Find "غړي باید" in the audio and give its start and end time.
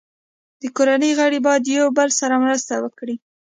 1.19-1.63